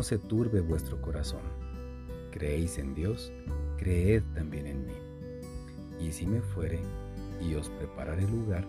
[0.00, 1.42] no se turbe vuestro corazón.
[2.30, 3.30] Creéis en Dios,
[3.76, 4.94] creed también en mí.
[6.00, 6.80] Y si me fuere
[7.38, 8.66] y os prepararé lugar,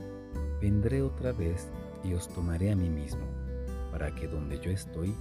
[0.59, 1.69] vendré otra vez
[2.03, 3.21] y os tomaré a mí mismo,
[3.93, 5.15] para que donde yo estoy,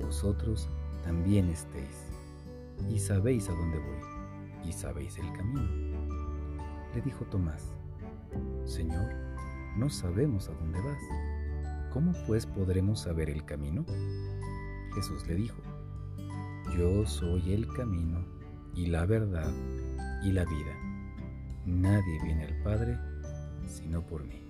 [0.00, 0.66] vosotros
[1.02, 2.06] también estéis.
[2.88, 5.68] Y sabéis a dónde voy, y sabéis el camino.
[6.94, 7.70] Le dijo Tomás,
[8.64, 9.12] Señor,
[9.76, 11.92] no sabemos a dónde vas.
[11.92, 13.84] ¿Cómo pues podremos saber el camino?
[14.94, 15.60] Jesús le dijo,
[16.78, 18.24] Yo soy el camino
[18.74, 19.52] y la verdad
[20.22, 20.76] y la vida.
[21.66, 22.98] Nadie viene al Padre
[23.66, 24.40] sino por mí.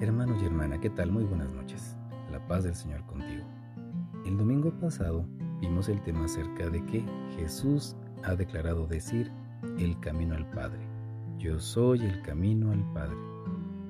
[0.00, 1.10] Hermano y hermana, ¿qué tal?
[1.10, 1.96] Muy buenas noches.
[2.30, 3.44] La paz del Señor contigo.
[4.24, 5.26] El domingo pasado
[5.60, 7.04] vimos el tema acerca de que
[7.36, 9.30] Jesús ha declarado decir
[9.78, 10.80] el camino al Padre.
[11.38, 13.16] Yo soy el camino al Padre.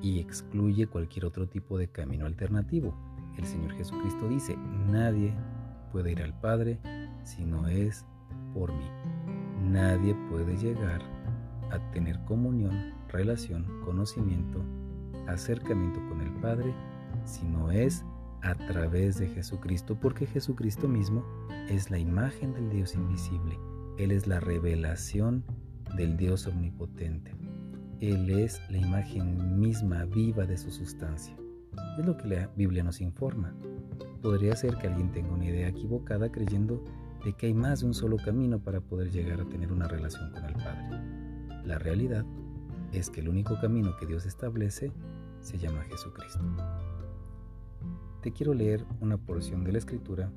[0.03, 2.95] Y excluye cualquier otro tipo de camino alternativo.
[3.37, 4.57] El Señor Jesucristo dice,
[4.89, 5.35] nadie
[5.93, 6.79] puede ir al Padre
[7.25, 8.07] si no es
[8.55, 8.87] por mí.
[9.63, 11.03] Nadie puede llegar
[11.71, 14.65] a tener comunión, relación, conocimiento,
[15.27, 16.75] acercamiento con el Padre
[17.25, 18.05] si no es
[18.43, 21.25] a través de Jesucristo, porque Jesucristo mismo
[21.69, 23.59] es la imagen del Dios invisible.
[24.01, 25.45] Él es la revelación
[25.95, 27.35] del Dios omnipotente.
[28.01, 31.37] Él es la imagen misma viva de su sustancia.
[31.99, 33.53] Es lo que la Biblia nos informa.
[34.23, 36.83] Podría ser que alguien tenga una idea equivocada creyendo
[37.27, 40.31] de que hay más de un solo camino para poder llegar a tener una relación
[40.31, 41.67] con el Padre.
[41.67, 42.25] La realidad
[42.95, 44.95] es que el único camino que Dios establece
[45.43, 46.41] se llama Jesucristo.
[48.23, 50.33] Te quiero leer una porción de la escritura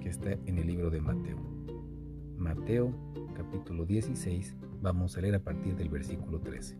[0.00, 1.55] que está en el libro de Mateo.
[2.38, 2.92] Mateo
[3.34, 6.76] capítulo 16, vamos a leer a partir del versículo 13.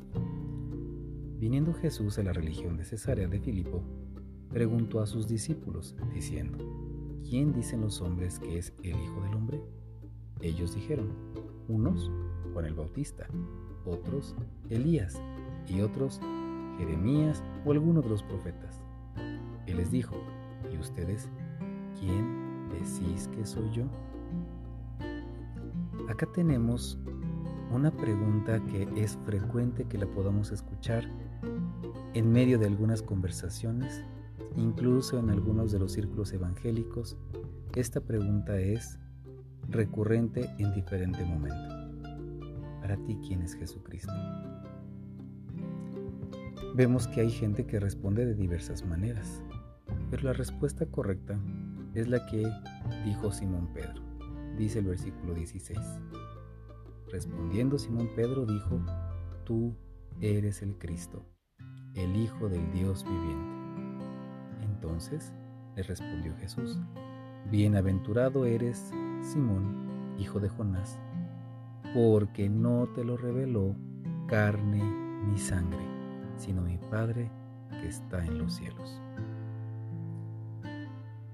[1.39, 3.83] Viniendo Jesús a la religión de Cesarea de Filipo,
[4.51, 6.59] preguntó a sus discípulos, diciendo,
[7.29, 9.61] ¿quién dicen los hombres que es el Hijo del Hombre?
[10.41, 11.13] Ellos dijeron,
[11.69, 12.11] unos,
[12.53, 13.27] Juan el Bautista,
[13.85, 14.35] otros,
[14.69, 15.21] Elías,
[15.69, 16.21] y otros,
[16.79, 18.81] Jeremías o alguno de los profetas.
[19.67, 20.17] Él les dijo,
[20.73, 21.29] ¿y ustedes
[21.99, 23.85] quién decís que soy yo?
[26.09, 26.99] Acá tenemos
[27.73, 31.05] una pregunta que es frecuente que la podamos escuchar
[32.15, 34.05] en medio de algunas conversaciones,
[34.57, 37.17] incluso en algunos de los círculos evangélicos.
[37.75, 39.01] Esta pregunta es
[39.69, 41.75] recurrente en diferente momento.
[42.81, 44.13] Para ti, ¿quién es Jesucristo?
[46.77, 49.43] Vemos que hay gente que responde de diversas maneras,
[50.11, 51.37] pero la respuesta correcta
[51.95, 52.47] es la que
[53.05, 54.06] dijo Simón Pedro.
[54.57, 55.79] Dice el versículo 16.
[57.13, 58.81] Respondiendo Simón Pedro dijo,
[59.45, 59.77] Tú
[60.21, 61.25] eres el Cristo,
[61.95, 64.07] el Hijo del Dios viviente.
[64.63, 65.33] Entonces
[65.77, 66.79] le respondió Jesús,
[67.51, 70.99] Bienaventurado eres, Simón, hijo de Jonás,
[71.95, 73.77] porque no te lo reveló
[74.27, 74.83] carne
[75.29, 75.87] ni sangre,
[76.37, 77.31] sino mi Padre
[77.71, 79.01] que está en los cielos.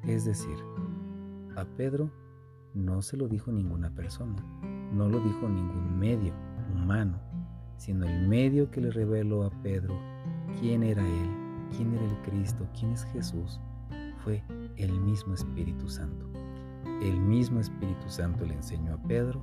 [0.02, 0.56] Es decir,
[1.56, 2.10] a Pedro
[2.74, 4.36] no se lo dijo ninguna persona,
[4.92, 6.32] no lo dijo ningún medio
[6.74, 7.20] humano,
[7.76, 9.98] sino el medio que le reveló a Pedro
[10.60, 11.30] quién era Él,
[11.76, 13.60] quién era el Cristo, quién es Jesús,
[14.24, 14.42] fue
[14.76, 16.26] el mismo Espíritu Santo.
[17.02, 19.42] El mismo Espíritu Santo le enseñó a Pedro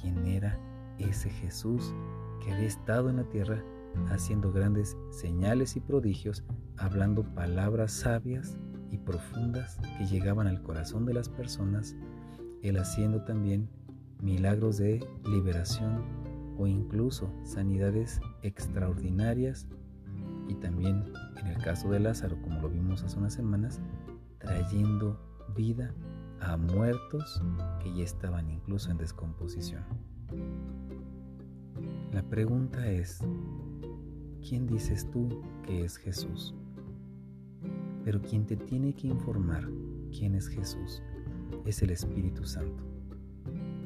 [0.00, 0.58] quién era
[0.98, 1.94] ese Jesús
[2.42, 3.62] que había estado en la tierra
[4.10, 6.44] haciendo grandes señales y prodigios,
[6.76, 8.58] hablando palabras sabias
[8.90, 11.94] y profundas que llegaban al corazón de las personas
[12.62, 13.68] él haciendo también
[14.20, 16.02] milagros de liberación
[16.56, 19.66] o incluso sanidades extraordinarias
[20.48, 23.80] y también en el caso de Lázaro, como lo vimos hace unas semanas,
[24.38, 25.18] trayendo
[25.56, 25.92] vida
[26.40, 27.42] a muertos
[27.82, 29.82] que ya estaban incluso en descomposición.
[32.12, 33.20] La pregunta es,
[34.46, 36.54] ¿quién dices tú que es Jesús?
[38.04, 39.68] Pero quien te tiene que informar
[40.10, 41.02] quién es Jesús
[41.64, 42.82] es el Espíritu Santo.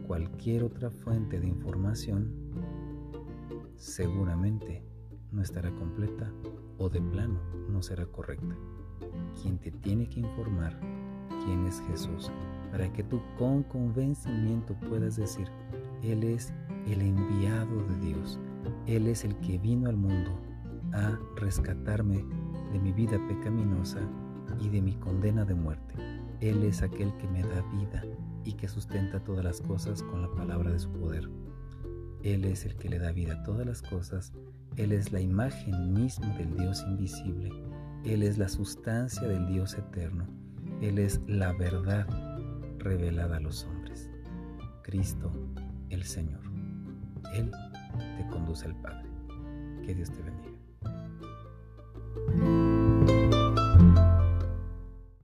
[0.06, 2.32] Cualquier otra fuente de información
[3.76, 4.82] seguramente
[5.32, 6.32] no estará completa
[6.78, 8.56] o de plano no será correcta.
[9.40, 10.78] Quien te tiene que informar
[11.44, 12.30] quién es Jesús
[12.70, 15.48] para que tú con convencimiento puedas decir,
[16.02, 16.52] Él es
[16.86, 18.38] el enviado de Dios,
[18.86, 20.30] Él es el que vino al mundo
[20.92, 22.24] a rescatarme
[22.72, 24.00] de mi vida pecaminosa
[24.60, 25.94] y de mi condena de muerte.
[26.40, 28.04] Él es aquel que me da vida
[28.44, 31.28] y que sustenta todas las cosas con la palabra de su poder.
[32.22, 34.32] Él es el que le da vida a todas las cosas,
[34.76, 37.50] Él es la imagen misma del Dios invisible,
[38.04, 40.26] Él es la sustancia del Dios eterno,
[40.80, 42.06] Él es la verdad
[42.78, 44.10] revelada a los hombres.
[44.82, 45.32] Cristo,
[45.90, 46.40] el Señor.
[47.34, 47.50] Él
[48.16, 49.08] te conduce al Padre.
[49.84, 50.56] Que Dios te bendiga.